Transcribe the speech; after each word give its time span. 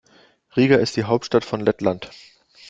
Riga 0.57 0.77
ist 0.77 0.95
die 0.95 1.03
Hauptstadt 1.03 1.45
von 1.45 1.59
Lettland. 1.59 2.09